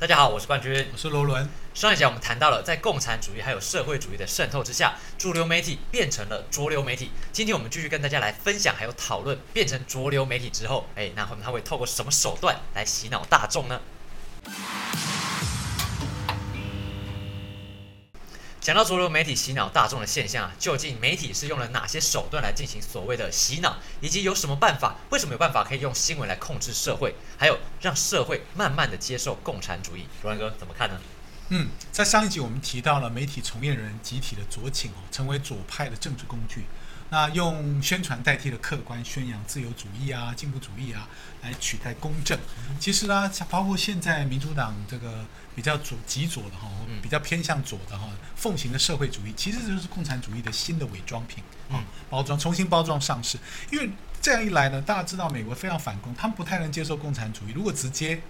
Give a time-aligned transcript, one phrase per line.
[0.00, 1.48] 大家好，我是冠军，我是罗伦。
[1.74, 7.10] 上一节我们谈到了在共产主义还有社会主义的渗透之下，主流媒体变成了浊流媒体。
[7.32, 13.80] 今天我们继续跟大家来分享还有讨论，变成浊流媒体之后，哎，那后面他会透过什么手段来洗脑大众呢？
[18.68, 24.96] 想到主流媒体洗脑大众的现象啊，究竟媒体是用了哪些手段来进行所谓的洗脑，以及有什么办法？
[25.08, 30.04] 为什么有办法可以用新闻来控制社会，还有让社会慢慢的接受共产主义？
[30.22, 31.00] 罗安哥怎么看呢？
[31.48, 36.66] 嗯，在上一集我们提到了媒体从业人集体的左倾哦，成为左派的政治工具。
[37.10, 41.08] 那用宣传代替了客观宣扬自由主义啊、进步主义啊，
[41.42, 42.38] 来取代公正。
[42.78, 46.68] 其实呢，像包括现在民主党这个比较左、极左的哈，
[47.02, 53.38] 比较偏向左的哈，奉行的社会主义，其实就是共产主义的新的伪装品啊，包装重新包装上市。
[53.70, 57.52] 因为这样一来呢，大家知道美国非常反共，他们不太能接受共产主义。
[57.54, 58.20] 如果直接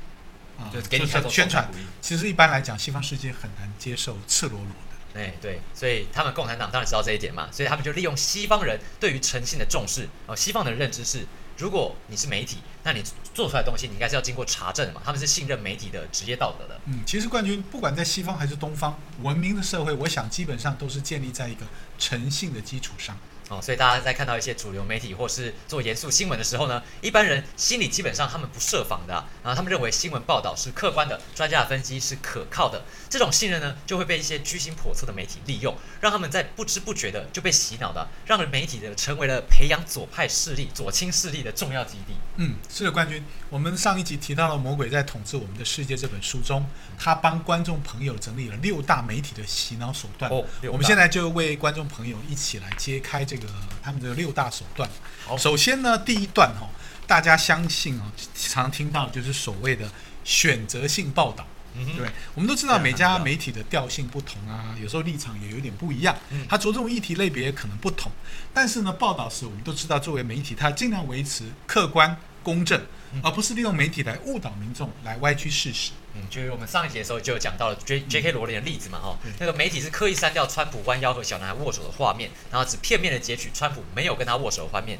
[0.56, 1.68] 啊，就给你宣传，
[2.01, 4.68] 其实一般来讲，西方世界很难接受赤裸裸。
[5.15, 13.02] 哎，对，所以他们共产党当然知道这一点嘛，所以他们就利用西方人对于诚信的重视哦，西方的认知是，如果你是媒体，那你
[13.35, 16.80] 做出来的东西，你应该是要经过查证的嘛，他们是信任媒体的职业道德的。
[16.87, 21.66] 嗯，其实冠军不管在西方还是东方，文明的社会，我想基本上都是建立在一个
[21.99, 23.16] 诚信的基础上。
[23.49, 42.15] 哦，所以大家在看到一些主流媒体或是做严肃新闻的时候呢，一般人心里基本上他们不设防的，然后他们认为新闻报道是客观的，专家的分析是可靠的，这种信任呢就会被一些居心叵测的媒体利用，让他们在不知不觉的就被洗脑的，让媒体的成为了培养左派势力、左倾势力的重要基地。
[42.37, 43.24] 嗯，是的，冠军。
[43.51, 46.65] 我们上一集提到了《魔鬼在统治我们的世界》这本书中，
[46.99, 50.30] 他帮观众朋友整理了六大媒体的洗脑手段。
[50.30, 53.49] 哦，我们现在就为观众朋友一起来揭开这个
[53.83, 54.89] 他们的六大手段。
[55.39, 56.69] 首先呢，第一段哈，
[57.07, 59.91] 大家相信啊，常听到就是所谓的
[60.25, 61.47] 选择性报道。
[61.97, 66.16] 对，我们都知道每家媒体的调性不同啊，有时候立场也有点不一样。
[66.49, 68.11] 它着重议题类别可能不同，
[68.53, 72.81] 但是呢，报道时我们都知道，作为媒体，它尽量维持客观公正。
[73.22, 75.93] 而不是利用媒体来误导民众，来歪曲事实。
[76.12, 84.98] 嗯，就是我们上一节的时候就讲到了 J J K 罗琳的例子嘛，哈，那个媒体是刻意删掉川普弯腰和小男孩握手的画面，然后只片面的截取川普没有跟他握手的画面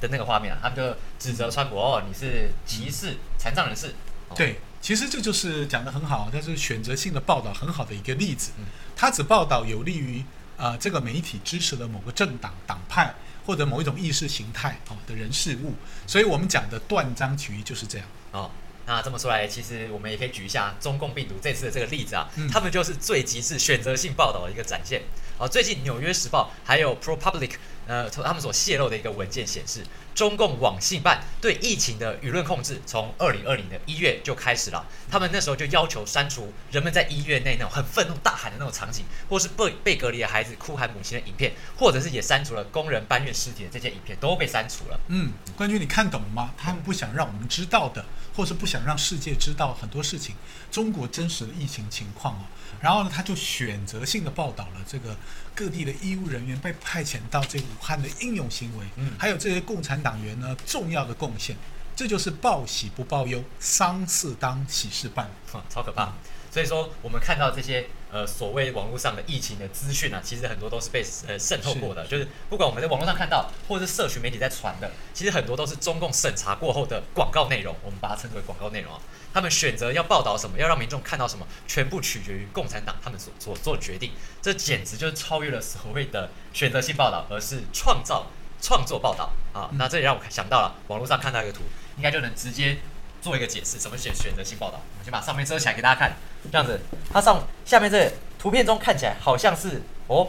[0.00, 3.94] 的那个画面啊，他们就指责川普哦，你是歧视残障人士。
[4.34, 8.52] 对，其实这就是讲的很好，但是选择性的报道很好的一个例子。
[8.96, 10.24] 他只报道有利于
[10.60, 13.14] 啊这个媒体支持的某个政党党派。
[13.46, 15.74] 或者某一种意识形态啊的人事物，
[16.06, 18.48] 所以我们讲的断章取义就是这样哦。
[18.86, 25.02] 那这么说来，其实我们也可以举一下中共病毒这次的这个例子啊，他们就是最极致选择性报道的一个展现。
[25.38, 27.52] 啊，最近《纽约时报》还有 ProPublic，
[27.86, 29.84] 呃，他们所泄露的一个文件显示，
[30.14, 34.86] 中共网信办对疫情的舆论控制从二零二零的一月就开始了。
[35.10, 45.00] 他们那时候就要求删除人们在医院内那种很愤怒大喊的那种场景，或是被被隔离的孩子哭喊母亲的影片，或者是也删除了工人搬运尸体的这些影片，都被删除了。
[45.08, 46.52] 嗯，冠军，你看懂了吗？
[46.56, 48.04] 他们不想让我们知道的，
[48.36, 50.34] 或是不想让世界知道很多事情，
[50.70, 52.44] 中国真实的疫情情况哦。
[52.80, 55.14] 然后呢，他就选择性的报道了这个
[55.54, 61.56] 各地的医务人员被派遣到这武汉的英勇行为，嗯，还有这些共产党员呢重要的贡献，
[61.94, 65.30] 这就是报喜不报忧，丧事当喜事办，
[65.68, 66.12] 超可怕。
[66.52, 78.98] 所以说，我们看到这些呃所谓网络上的疫情的资讯啊，其实很多都是被呃渗透过的，就是不管我们在网络上看到，或者是社群媒体在传的，其实很多都是中共审查过后的广告内容，我们把它称之为广告内容啊。
[79.32, 84.10] 他们选择要报道什么，要让民众看到什么，全部取决于共产党他们所所做的决定。
[84.42, 88.26] 这简直就是超越了所谓的选择性报道，而是创造
[88.60, 89.70] 创作报道啊！
[89.74, 91.60] 那这也让我想到了网络上看到一个图，
[91.96, 92.78] 应该就能直接
[93.22, 94.80] 做一个解释，什么选选择性报道。
[94.92, 96.16] 我们先把上面遮起来给大家看，
[96.50, 96.80] 这样子，
[97.12, 100.28] 它上下面这图片中看起来好像是哦，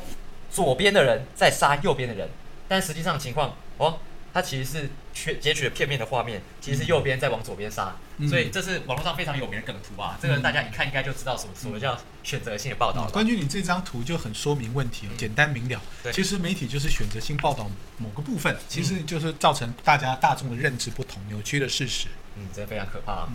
[0.49, 2.29] 左边的人在杀右边的人，
[2.67, 3.99] 但实际上情况哦。
[4.33, 7.95] 它其实是缺截取了片面的画面，其实是右边在往左边杀，
[8.29, 10.17] 所以这是网络上非常有名的梗图吧。
[10.21, 13.09] 这个大家一看应该就知道什么什么叫选择性的报道。
[13.11, 15.81] 关于你这张图就很说明问题了，简单明了。
[16.11, 22.07] 其实媒体就是选择性报道某个部分，其实就是造成大家大众的认知不同，扭曲的事实。
[22.37, 23.27] 嗯，这非常可怕。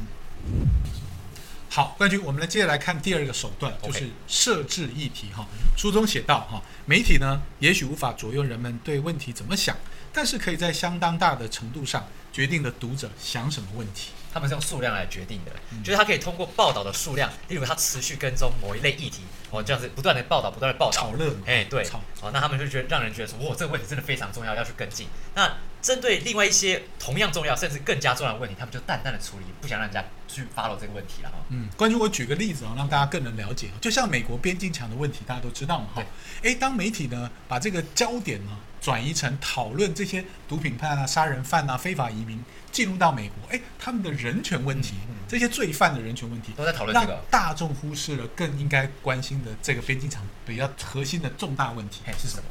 [1.77, 5.47] 好，冠军，我们来接着来看第二个手段，就是设置议题哈。
[5.77, 9.77] 书中写到哈，媒体呢也许无法左右人们对问题怎么想。
[10.11, 14.13] 但是可以在相当大的程度上决定了读者想什么问题。
[14.33, 15.53] 他们是用数量来决定的，
[15.85, 19.21] 就是他可以通过报道的数量，例如他持续跟踪某一类议题，
[19.51, 21.87] 哦，这样子不断的报道，不断的报道，炒热，哎，对，
[22.23, 25.09] 哦，那他们就觉得让人觉得说，哇，这个问题真的非常重要，要去跟进。
[25.35, 31.37] 那针对另外一些同样重要甚至更加重要的问题，他们就淡淡的处理，不想让人家去 follow 这个问题了哈。
[31.51, 33.69] 嗯，关于我举个例子啊，让大家更能了解。
[33.81, 36.03] 就像美国边境墙的问题，大家都知道嘛哈。
[36.43, 42.43] 哎，当媒体呢把这个焦点呢转移成讨论这些毒品犯啊、杀人犯啊、非法移民
[42.73, 44.95] 进入到美国，哎，他们的人权问题，
[45.29, 52.43] 这些罪犯的人权问题都在讨论这个，大众忽视了更应该关心的这个边境墙比较核心的重大问题是什么？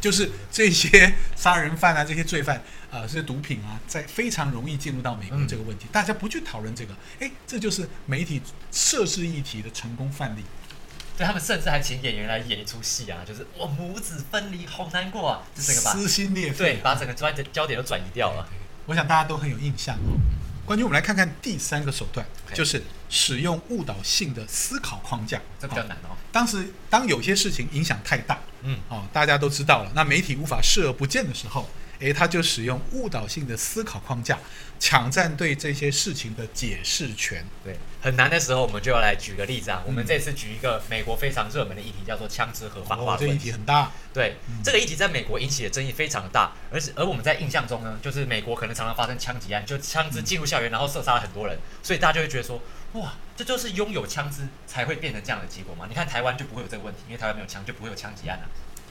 [0.00, 2.56] 就是这些杀人犯啊，这些罪犯
[2.90, 8.40] 啊，这些毒品啊，在非常容易进入到美国这个问题，大家不去讨论这个，哎，这就是媒体
[8.72, 10.42] 涉事议题的成功范例。
[11.16, 18.48] 对他们甚至还请演员来演一出戏啊，就是我母子分离，好难过啊，这个撕心裂肺，对，把整个专焦点都转移掉了。
[18.86, 20.18] 我想大家都很有印象哦。
[20.66, 26.16] 关键我们来看看第三个手段，就是使用误导性的思考框架，这比较难哦。
[26.32, 31.68] 当时当有些事情影响太大，嗯，哦，大家都知道了，那媒体无法视而不见的时候。
[32.00, 34.36] 诶，他就使用误导性的思考框架，
[34.80, 37.42] 抢占对这些事情的解释权。
[37.62, 39.80] 对，很难的时候，我们就要来举个例子啊。
[39.86, 43.16] 我们这次举一个美国非常热门的议题，叫做枪支合法化。
[43.16, 43.92] 这议题很大。
[44.12, 52.60] 对，这个议题在美国引起的争议非常的大，而且而我们在印象中呢，就是美国可能常常发生枪击案，就枪支进入校园，然后射杀了很多人，所以大家就会觉得说，
[52.94, 55.86] 哇，这就是拥有枪支才会变成这样的结果吗？
[55.88, 58.46] 你看台湾就不会有这个问题，因为台湾没有枪，就不会有枪击案啊。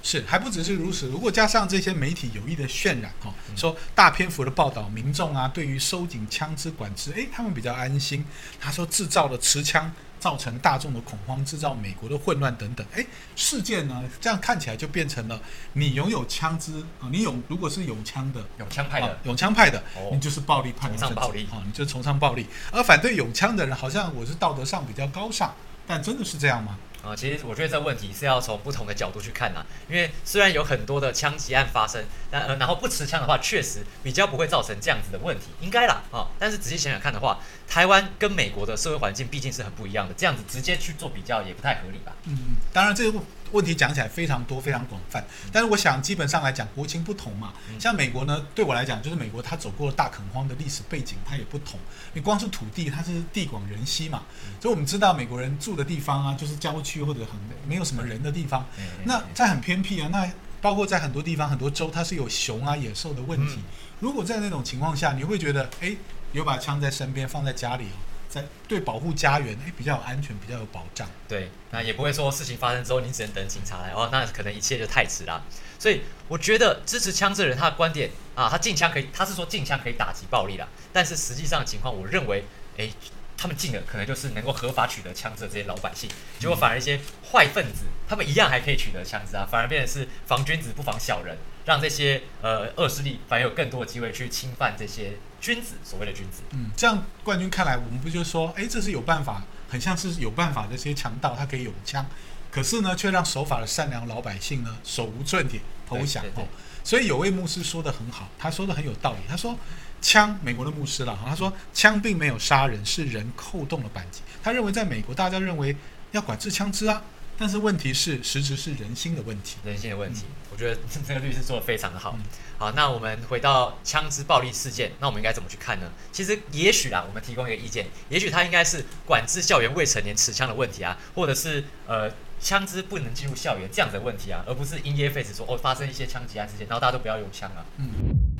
[0.05, 1.07] 是，还不只是如此。
[1.07, 8.25] 如果加上这些媒体有意的渲染，哈，说大篇幅的报道，民众啊，对于收紧枪支管制，诶，他们比较安心。
[8.59, 9.89] 他说制造了持枪，
[10.23, 12.87] 造成大众的恐慌，制造美国的混乱等等。
[12.95, 13.05] 哎，
[13.35, 15.37] 事件呢，这样看起来就变成了
[15.73, 19.83] 你拥有枪支啊，你有如果是有枪的，有枪派的，有枪派的，
[20.13, 22.47] 你就是暴力叛徒，崇尚暴力，啊，你就崇尚暴力。
[22.71, 25.53] 而反对有枪的人，好像我是道德上比较高尚，
[25.85, 26.77] 但真的是这样吗？
[27.03, 29.65] 啊，其实我觉得这问题是要从不同的角度去看呐。
[29.89, 32.01] 因为虽然有很多的枪击案发生，
[32.31, 36.27] 但呃，然后不持枪的话，确实比较不会造成这样子的问题，应该啦啊。
[36.39, 42.13] 但是仔细想想看的话，台湾跟美国的社会环境毕竟是很不一样的，这样子直接去做比较也不太合理吧？
[42.25, 43.19] 嗯，当然这个。
[43.53, 47.53] 问题讲起来非常多，非常广泛，但是我想基本上来讲，国情不同嘛。
[47.79, 51.79] 像美国呢，对我来讲，就是美国它走过了大垦荒的历史背景，它也不同。
[52.13, 54.23] 你光是土地，它是地广人稀嘛，
[54.59, 58.65] 所以我们知道美国人住的地方啊，就是郊区或者很没有什么人的地方。
[59.05, 60.29] 那在很偏僻啊，那
[60.59, 63.59] 包括在很多地方、很多州，它是有熊啊、野兽的问题。
[63.99, 65.95] 如果在那种情况下，你会觉得，哎，
[66.31, 67.97] 有把枪在身边，放在家里哦。
[68.33, 71.07] 在对保护家园，哎，比较有安全，比较有保障。
[71.27, 75.43] 对，那也不会说事情发生之后，你只能等警察来哦，那可能一切就太迟了。
[75.77, 82.43] 所以我觉得支持枪支的人他的观点啊，他禁枪可以，他是说禁枪可以打击暴力的，但是实际上的情况，我认为，
[82.77, 82.89] 哎。
[83.35, 86.09] 他们进的可能就是能够合法取得枪支的这些老百姓，
[86.39, 86.97] 结果反而一些
[87.29, 91.35] 坏分子，他们一样还可以取得枪支啊，反而变成是防君子不防小人，
[91.65, 96.41] 让这些呃恶势力反而有更多的机会去侵犯这些君子，所谓的君子。
[96.51, 102.05] 嗯，这样冠军看来，我们不就说，哎，这是有办法，很像是有办法，这些强盗他可以有枪，
[102.49, 106.47] 可是呢，却让守法的善良老百姓呢手无寸铁投降哦。
[106.81, 109.57] 所以有位牧师说的很好，他说的很有道理，他说。
[110.05, 114.19] 枪，美国的牧师了，他说枪并没有杀人，是人扣动了扳机。
[114.43, 115.73] 他认为在美国，大家认为
[116.11, 117.01] 要管制枪支啊，
[117.37, 120.23] 但是问题是，实质是人心的问题，人心的问题。
[120.51, 122.17] 我觉得这个律师做的非常的好。
[122.57, 125.91] 好，那我们回到枪支暴力事件，那我们应该怎么去看呢？
[126.11, 132.11] 其实也许啊，我们提供一个意见，也许它应该是管制校园未成年持枪的问题啊，或者是呃。
[132.41, 137.63] 枪支不能进入校园这样的问题啊，而不是因噎废食说哦发生一些枪击案事件，然后大家都不要用枪啊。
[137.77, 137.87] 嗯，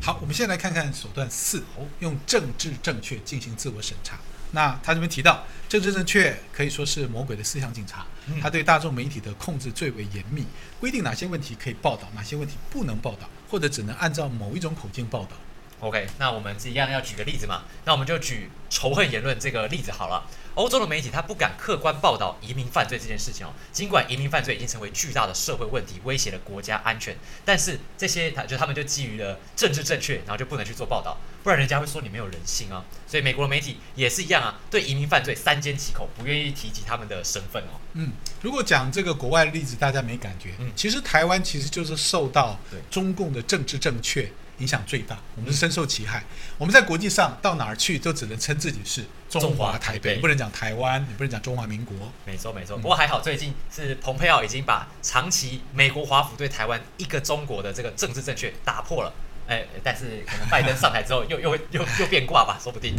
[0.01, 1.63] 好，我们先来看看手段四，
[1.99, 4.19] 用政治正确进行自我审查。
[4.53, 8.05] 那他这边提到，政治正确可以说是魔鬼的思想警察，
[8.41, 10.45] 他对大众媒体的控制最为严密，
[10.79, 15.31] 规定哪些问题可以报道，哪些问题不能报道，或者只能按照某一种口径报道。
[15.79, 20.25] OK，那我们一样要举个例子嘛，那我们就举仇恨言论这个例子好了。
[20.55, 32.83] 欧洲的媒体他不敢客观报道移民犯罪这件事情哦，尽管移民犯罪已经成为巨大的社会问题，威胁了国家安全，但是这些他就他们就基于了政治正确，然后就不能去做报道，不然人家会说你没有人性啊。
[33.05, 37.79] 所以美国的媒体也是一样啊，对移民犯罪三缄其口，不愿意提及他们的身份哦。
[37.93, 42.59] 嗯，如果讲这个国外的例子，大家没感觉，嗯，其实台湾其实就是受到
[42.89, 44.31] 中共的政治正确。
[44.59, 46.23] 影响最大，我们是深受其害。
[46.59, 51.97] 我们在国际上到哪儿去，都只能称自己是中华台北，不能讲台湾，也不能讲中华民国。
[52.23, 59.11] 没错没错，不过还好，最近是蓬佩奥已经把长期美国华府对台湾一个中国的这个政治正确打破了。
[59.47, 62.95] 哎，但是可能拜登上台之后又又又又变卦吧，说不定。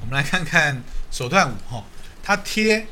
[0.00, 1.84] 我们来看看手段五哈，
[2.22, 2.86] 他贴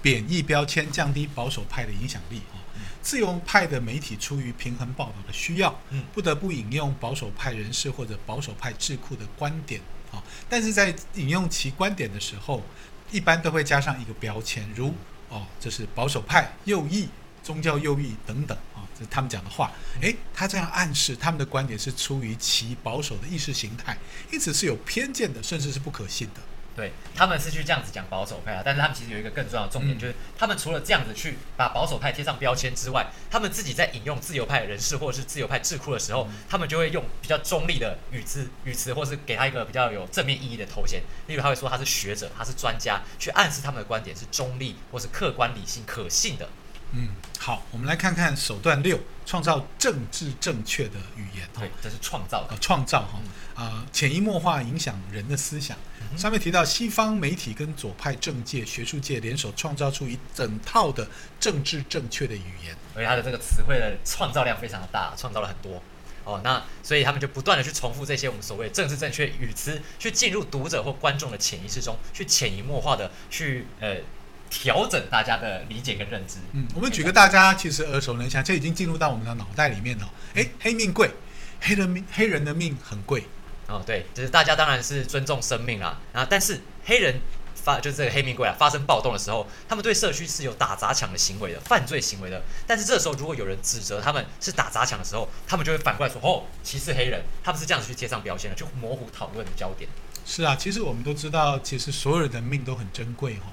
[0.00, 2.58] 贬义标签，降低保守派的影响力哈。
[3.00, 9.80] 自由派的媒体出于平衡报道的需要，嗯，不得不引用保守派人士或者保守派智库的观点
[10.12, 10.22] 啊。
[10.48, 12.62] 但是在引用其观点的时候，
[13.10, 14.94] 一般都会加上一个标签，如
[15.28, 17.08] 哦，这是保守派、右翼、
[17.42, 19.70] 宗教右翼等等啊，这是他们讲的话。
[20.00, 23.96] 诶，他这样暗示他们的观点是出于其保守的意识形态，
[24.32, 26.40] 因此是有偏见的，甚至是不可信的。
[26.74, 46.48] 对，他们是去这样子讲保守派啊，但是他们其实有一个更重要的重点，就是他们除了这样子去把保守派贴上标签之外，他们自己在引用自由派人士或者是自由派智库的时候，他们就会用比较中立的语词语词，或是给他一个比较有正面意义的头衔，例如他会说他是学者，他是专家，去暗示他们的观点是中立或是客观理性可信的。
[46.94, 47.08] 嗯，
[47.38, 51.48] 好，我们来看看手段六，创造政治正确的语言。
[51.58, 53.18] 对，这是创造的，创造哈
[53.54, 55.76] 啊，潜移默化影响人的思想。
[56.18, 61.08] 上面提到西方媒体跟左派政界、学术界联手，创造出一整套的
[61.40, 62.76] 政治正确的语言。
[62.94, 65.82] 而且它的这个词汇的创造量非常的大，创造了很多。
[66.24, 73.96] 哦，那所以他们就不断的去重复这些我们所谓政治正确语词，去进入读者或观众的潜意识中，去潜移默化的去呃。
[74.52, 76.36] 调整大家的理解跟认知。
[76.52, 80.12] 嗯，我们举个大家其实耳熟能详，这已经进入到我们的脑袋里面了。
[80.34, 81.10] 哎，黑命贵，
[81.62, 83.24] 黑人命，黑人的命很贵。
[83.66, 85.98] 哦，对，就是大家当然是尊重生命啦。
[86.12, 87.18] 啊，但是黑人
[87.54, 92.42] 发就是这个黑命贵啊，发生暴动的时候，他们对社区是有打砸抢的行为的，犯罪行为的。
[92.66, 97.22] 但是这时候如果有人指责他们是打砸抢的时候，他们就会反过来说哦，歧视黑人。
[97.42, 99.88] 他们是这样子去贴上标签的，就模糊讨论的焦点。
[100.26, 103.46] 是啊，其实我们都知道，其实所有人的命都很珍贵哈。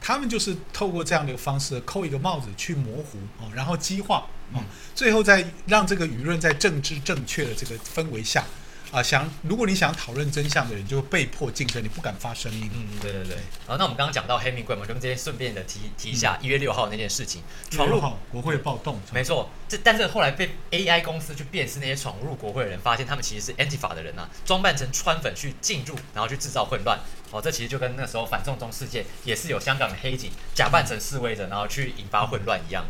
[0.00, 4.62] 他们就是透过这样的一个方式扣一个帽子去模糊哦，然后激化哦，
[4.94, 8.44] 最后再让这个舆论在政治正确的这个氛围下。
[8.90, 12.70] 啊，想如果你想讨论真相的人，就被迫竞争，你不敢发声音。
[12.74, 13.36] 嗯，对对对。
[13.66, 18.00] 好，那我们刚刚讲到黑名贵嘛，就这边顺便的提提一下一月六号那件事情，闯入
[18.32, 18.98] 国会暴动。
[19.12, 26.98] 没错，这但是后来被 AI 公司去辨识那些闯入国会的人，发现他们其实是 anti 法的人啊，装扮成川粉去进入，然后去制造混乱。
[27.30, 32.86] 哦，这其实就跟那时候反送中事件也是有香港的黑警假扮成示威者，然后去引发混乱一样。
[32.86, 32.88] 嗯，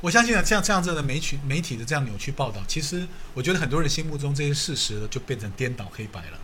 [0.00, 6.38] 我相信啊，像这样子的媒体媒体的这样扭曲报道，其实我觉得很多人心目中这些事实就变成颠倒黑白了。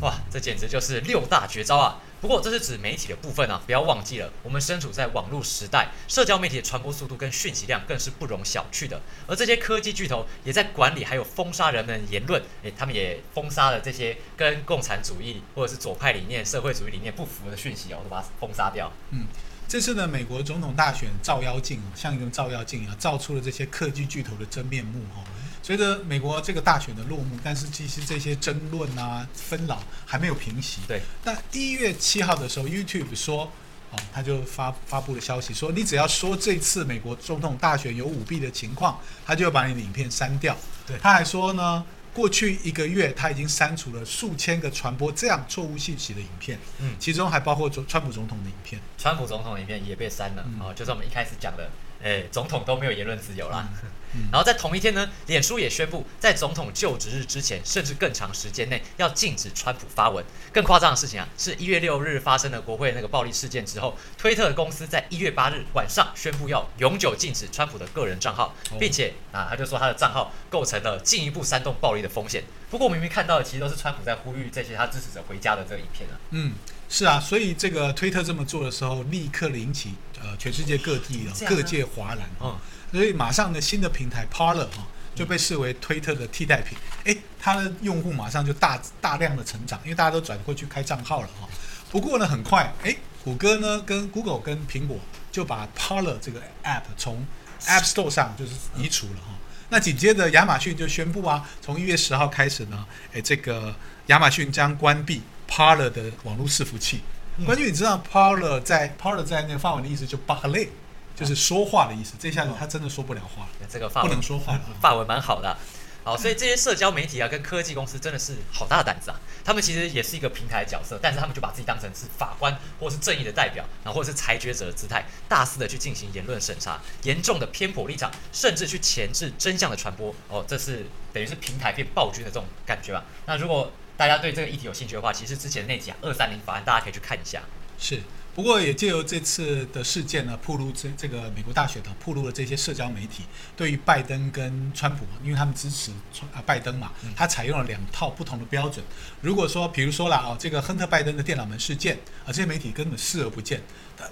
[0.00, 2.00] 哇，这简直就是六大绝招啊！
[2.20, 9.00] 不过这是指媒体的部分啊，不要忘记了，我们身处在网络时代，社交媒体的传播速度跟讯息量更是不容小觑的。
[9.28, 18.92] 而这些科技巨头也在管理还有封杀人们的言论，诶，他们也封杀了这些跟共产主义或者是左派理念、社会主义理念不符的讯息哦，都把它封杀掉。
[19.10, 19.26] 嗯。
[19.66, 25.24] 这次的美国总统大选照妖镜像一个照妖镜一样，照出了这些科技巨头的真面目哈。
[25.62, 30.80] 随着美国这个大选的落幕，但是其实这些争论啊、纷扰还没有平息。
[30.86, 31.00] 对。
[31.24, 33.50] 那一月七号的时候，YouTube 说，
[33.90, 40.56] 哦，他就发发布了消息，说你只要说这次美国总统大选有舞弊的情况，他就要把你的影片删掉。
[40.86, 40.98] 对。
[40.98, 41.84] 他还说呢。
[42.14, 48.80] 过去一个月，他已经删除了数千个传播这样错误信息的影片，嗯，其中还包括川普总统的影片。
[48.96, 51.68] 川普总统的影片也被删了，哦，就是我们一开始讲的，
[52.02, 53.68] 哎，总统都没有言论自由啦。
[54.30, 60.24] 然后在同一天呢，脸书也宣布，在总统就职日之前，甚至更长时间内，要禁止川普发文。
[60.52, 72.44] 更夸张的事情啊，是一月六日发生的国会那个暴力事件之后，推特公司在一月八日晚上宣布要永久禁止川普的个人账号，并且啊，他就说他的账号构成了进一步煽动暴力的风险。
[72.70, 76.14] 不过我明明看到的其实都是川普在呼吁这些他支持者回家的这个影片啊。
[76.30, 76.52] 嗯，
[76.88, 79.94] 是啊，所以这个推特这么做的时候，立刻引起
[80.24, 82.56] 呃全世界各地的各界华人啊。
[82.90, 86.78] 所以马上呢，新的平台 Parler 哈就被视为推特的替代品。
[87.04, 91.48] 诶，它的用户马上就大大量的成长，因为大家都转过去开账号了哈。
[91.90, 94.98] 不过呢，很快，诶，谷歌呢跟 Google 跟苹果
[95.30, 97.26] 就把 Parler 这个 App 从
[97.66, 99.34] App Store 上就是移除了哈。
[99.70, 103.74] 那紧接着亚马逊就宣布啊，从一月十号开始呢，诶，这个
[104.06, 107.00] 亚马逊将关闭 Parler 的网络伺服器。
[107.44, 110.68] 关键你知道 Parler 在 Parler 在那个发文的意思就 parler。
[111.16, 115.56] 就是说话的意思，这下子他真的说不了话了，这个不能说话，发文蛮好的。
[116.02, 119.20] 好，所以这些社交媒体啊，跟科技公司真的是好大的胆子啊！
[119.44, 130.12] 他们其实也是一个平台角色，但是他们就把自己当成是法官或是正义的代表，然后或者是裁决者的姿态，大肆的去进行言论审查，严重的偏颇立场，甚至去钳制真相的传播。
[130.28, 133.04] 哦，这是等于是平台变暴君的这种感觉吧？
[133.26, 137.42] 那如果大家对这个议题有兴趣的话，其实之前那几啊二三零法案，大家可以去看一下。
[137.78, 138.00] 是。
[138.34, 143.22] 不过也借由这次的事件呢，铺露这这个美国大学的铺露了这些社交媒体
[143.56, 148.84] 对于拜登跟川普，因为他们支持川啊拜登嘛，他采用了两套不同的标准。
[149.20, 153.62] 如果说，比如说啦哦，这个亨特拜登的电脑门事件啊，这些媒体根本视而不见。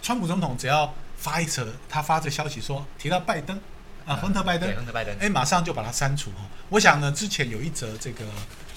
[0.00, 3.60] 川普总统只要发一则，他发这消息说提到拜登
[4.06, 6.48] 啊，亨特拜登，亨特拜登，哎，马上就把它删除哈。
[6.68, 8.24] 我想呢，之前有一则这个。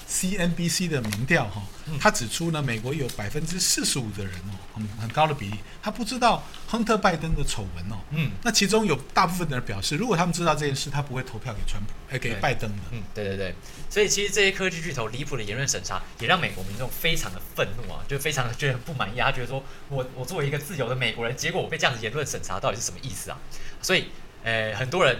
[0.08, 1.60] CNBC 的民调哈，
[2.00, 7.98] 他指出呢，美国有百分之四十五的人哦，很很高的比例，他不知道亨特拜登的丑闻哦。
[8.10, 12.82] 嗯，那其中有大部分的人表示，如果他们知道这件事，他不会投票给川普，哎，给拜登的。
[12.92, 13.54] 嗯，对对对。
[13.90, 19.18] 所以其实这些科技巨头离谱的言论审查，也让美国民众非常的愤怒啊，就非常的觉得很不满意。
[19.18, 23.38] 他觉得说，我我作为一个自由的美国人，结果我被这样子言论审查，到底是什么意思啊？
[23.82, 24.06] 所以，
[24.44, 25.18] 呃，很多人。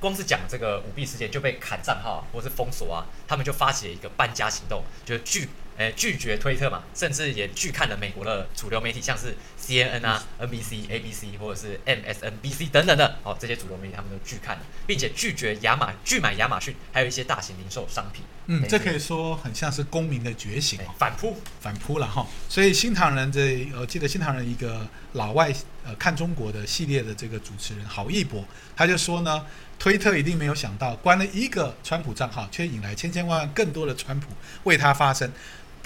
[0.00, 5.48] 光是讲这个舞弊事件就被砍账号或是封锁啊，他们就发起了一个搬家行动，就拒
[5.78, 9.36] 诶拒绝推特嘛，甚至也拒看了美国的主流媒体，像是
[9.66, 18.22] CNN 啊、NBC、ABC 或者是 MSNBC 等等的哦，这些主流媒体他们都拒看了，并且拒绝亚马拒买亚马逊，还有一些大型零售商品。
[18.46, 22.24] 嗯，这可以说很像是公民的觉醒，反扑反扑了哈。
[22.48, 25.52] 所以新唐人这呃，记得新唐人一个老外
[25.84, 28.44] 呃看中国的系列的这个主持人郝一博，
[28.76, 29.44] 他就说呢。
[29.78, 34.28] 推特一定没有想到，关了一个川普账号，却引来千千万万更多的川普
[34.64, 35.30] 为他发声。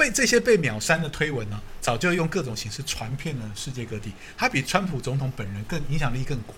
[0.01, 4.11] 被这些被秒删的推文呢，早就用各种形式传遍了世界各地。
[4.35, 6.57] 它比川普总统本人更影响力更广。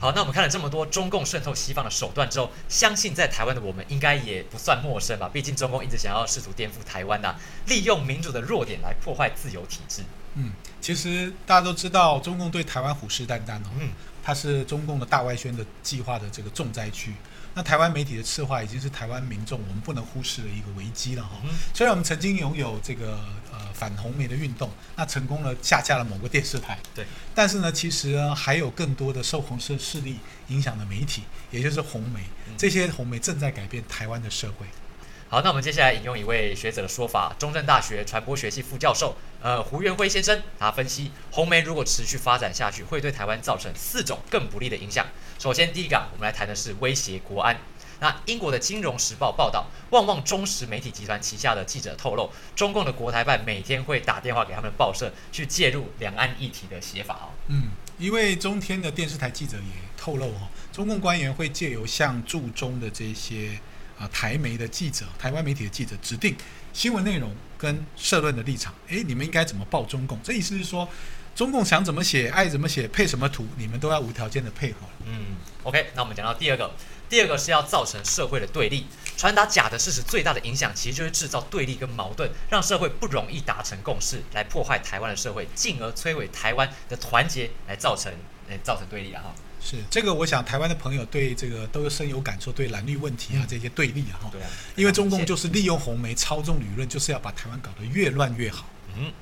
[0.00, 5.28] 好，那我们看了这么多中共渗透西方的手段之后，相信在台湾的我们应该也不算陌生吧？
[5.30, 7.34] 毕竟中共一直想要试图颠覆台湾呐，
[7.66, 10.02] 利用民主的弱点来破坏自由体制。
[10.34, 13.70] 嗯，其实大家都知道，中共对台湾虎视眈眈哦。
[13.78, 13.90] 嗯。
[14.22, 17.14] 它是中共的大外宣的计划的这个重灾区。
[17.54, 21.40] 那台湾媒体的赤化已经是台湾民众我们不能忽视的一个危机了哈。
[21.72, 23.18] 虽然我们曾经拥有这个
[23.50, 27.06] 呃反红媒的运动，那成功了下架了某个电视台，对。
[27.34, 30.18] 但是呢，其实呢还有更多的受红色势力
[30.48, 32.20] 影响的媒体，也就是红媒。
[32.58, 34.66] 这些红媒正在改变台湾的社会。
[35.30, 45.06] 好，那我们接下来引用一位学者的说法，中正大学传播学系副教授，呃，胡元辉先生，他分析，红媒如果持续发展下去，会对台湾造成四种更不利的影响。
[45.38, 47.56] 首先，第一个，我们来谈的是威胁国安。
[48.00, 57.28] 那英国的《金融时报》报道，旺旺中实媒体集团旗下的记者透露，中共的国台办每天会打电话给他们报社，去介入两岸议题的写法哦。
[57.46, 63.58] 嗯，一位中天的电视台记者也透露哦，中共官员会借由向驻中的这些。
[63.98, 66.34] 啊，台媒的记者，台湾媒体的记者指定
[66.72, 70.18] 新闻内容跟社论的立场，诶，你们应该怎么报中共？
[70.22, 70.88] 这意思是说，
[71.34, 74.78] 中共想怎么写，爱怎么写，配什么图，你们都要无条件的配合。
[75.04, 76.70] 嗯，OK，那我们讲到第二个，
[77.08, 88.12] 第二个是要造成社会的对立，传达假的事实最大的影响，其实就是制造对立跟矛盾，让社会不容易达成共识，来破坏台湾的社会，进而摧毁台湾的团结，来造成，
[88.48, 89.34] 诶，造成对立啊哈。
[89.62, 98.66] 是这个，我想台湾的朋友对这个都深有感受，对蓝绿问题啊这些对立啊，哈，对啊，因为中共就是利用红媒操纵舆论，就是要把台湾搞得越乱越好。
[98.96, 99.12] 嗯，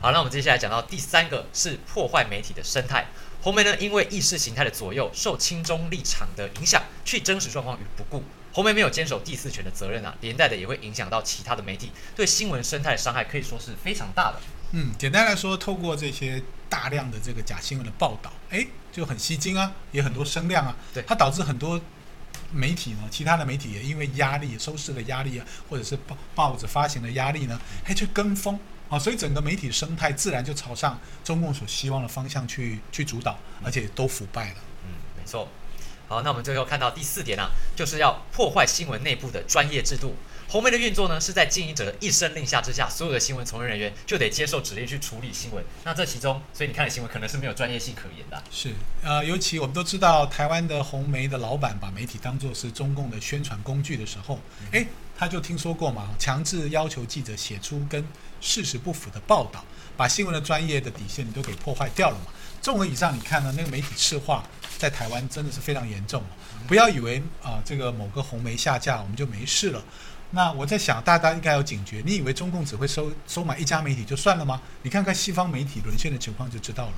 [0.00, 3.06] 好，那我们接下来讲到第三个是破坏媒体的生态。
[3.42, 8.22] 红媒呢，因为意识形态的左右，受亲中立场的影响，去真实状况与不顾。
[8.52, 14.40] 红媒没有坚守第四权的责任啊，连带的也会影响到其他的媒体，对新闻生态的伤害可以说是非常大的。
[14.70, 18.64] 嗯，简单来说，透过这些大量的这个假新闻的报道，哎，
[18.94, 20.76] 就很吸睛啊，也很多声量啊。
[20.94, 21.80] 对，它导致很多
[22.52, 34.56] 媒体呢，其他的媒体也因为压力、收视的压力啊，或者是报报纸发行的压力呢，还，去跟风啊，所以整个媒体生态自然就朝上中共所希望的方向去去主导，而且都腐败了。
[34.84, 35.48] 嗯，没错。
[36.06, 40.14] 好，那我们最后看到第四点啊，就是要破坏新闻内部的专业制度。
[40.48, 45.64] 红媒的运作呢，是在经营者的一声令下之下，所有的新闻从业人员就得接受指令去处理新闻。
[45.82, 48.42] 那这其中，所以你看的新闻可能是没有专业性可言的。
[48.50, 54.38] 是，呃，尤其我们都知道，台湾的红媒的老板把媒体当作是中共的宣传工具的时候，
[54.70, 58.06] 哎，他就听说过嘛，强制要求记者写出跟
[58.40, 59.64] 事实不符的报道，
[59.96, 62.26] 把新闻的专业的底线你都给破坏掉了嘛。
[62.60, 64.44] 综合以上，你看呢，那个媒体赤化
[64.78, 66.22] 在台湾真的是非常严重。
[66.66, 69.82] 不要以为啊，这个某个红媒下架，我们就没事了。
[70.34, 72.02] 那我在想，大家应该有警觉。
[72.04, 74.60] 你以为中共只会收收买一家媒体就算了吗？
[74.82, 76.92] 你看看西方媒体沦陷的情况就知道了。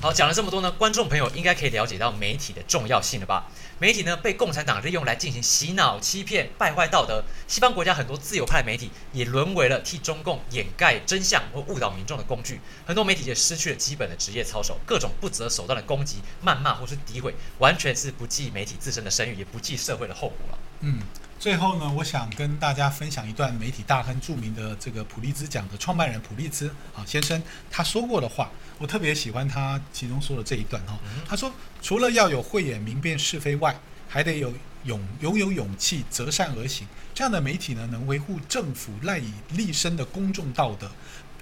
[0.00, 3.46] 好，讲了这么多呢，观众朋友应该可以了解到媒体的重要性了吧？
[3.78, 7.24] 媒体呢被共产党利用来进行洗脑、欺骗、败坏道德。
[7.48, 12.60] 西方国家很多自由派媒体也沦为了替中共掩盖真相或误导民众的工具。
[12.86, 20.58] 很多媒体也失去了基本的职业操守，各种不择手段的攻击、谩骂或是诋毁，完全是不计媒体自身的声誉，也不计社会的后果了。
[20.80, 21.00] 嗯。
[21.38, 30.98] 最后呢，我想跟大家分享一段媒体大亨、著名的这个普利兹奖的创办人普利兹啊先生他说过的话，我特别喜欢他其中说的这一段哈。
[31.28, 34.52] 他说，除了要有慧眼明辨是非外，还得有
[34.84, 36.86] 勇拥有勇气择善而行。
[37.14, 40.90] 这样的媒体呢，能维护政府赖以立身的公众道德，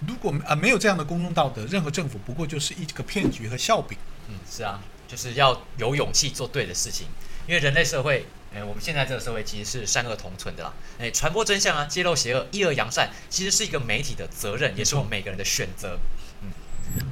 [0.07, 3.97] 如果呃没有这样的公众道德，任何政府不过就是一个骗局和笑柄。
[4.29, 7.07] 嗯，是啊，就是要有勇气做对的事情，
[7.47, 10.73] 因为人类社会，哎，我们现在这个社会其实是善恶同存的啦。
[10.99, 15.99] 哎，传播真相啊，揭露邪恶，抑恶扬善，其实是一个媒体的责任，也是我们每个人的选择。
[16.43, 16.49] 嗯，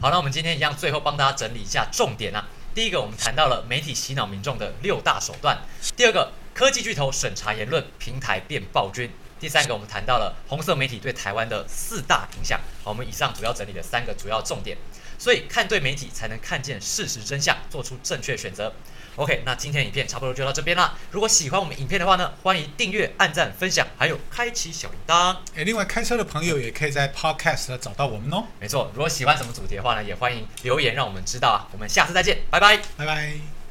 [0.01, 2.49] 好，那我们今天一样，最后帮大家整理一下重点啊。
[2.75, 5.59] 第一个，我们谈到了媒体洗脑民众的六大手段；
[5.95, 12.59] 第二个，科技巨头审查言论，平台变暴君；第三个，我们谈到了红色媒体对台湾的四大影响。
[12.83, 14.79] 好，我们以上主要整理了三个主要重点，
[15.19, 18.73] 所以看对媒体才能看见事实真相，做出正确选择。
[19.17, 20.95] OK，那今天影片差不多就到这边啦。
[21.11, 25.37] 如果喜欢我们影片的话呢，欢迎订阅、按赞、分享，还有开启小铃铛。
[25.55, 28.45] 哎，另外开车的朋友也可以在 Podcast 找到我们哦。
[28.59, 31.69] 没错，如果喜欢什么主题的话呢，也欢迎留言让我们知道啊。
[31.73, 33.62] 我们下次再见，拜拜，拜拜。